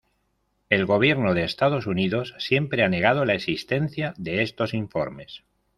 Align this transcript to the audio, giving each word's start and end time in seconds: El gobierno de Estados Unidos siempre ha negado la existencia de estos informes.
El 0.71 0.87
gobierno 0.87 1.35
de 1.35 1.43
Estados 1.43 1.85
Unidos 1.85 2.33
siempre 2.39 2.81
ha 2.83 2.89
negado 2.89 3.23
la 3.23 3.35
existencia 3.35 4.15
de 4.17 4.41
estos 4.41 4.73
informes. 4.73 5.43